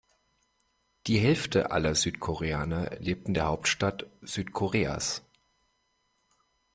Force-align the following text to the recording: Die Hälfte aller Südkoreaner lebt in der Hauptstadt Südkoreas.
Die 1.05 1.19
Hälfte 1.19 1.69
aller 1.69 1.93
Südkoreaner 1.93 2.89
lebt 3.01 3.27
in 3.27 3.35
der 3.35 3.45
Hauptstadt 3.45 4.07
Südkoreas. 4.23 5.21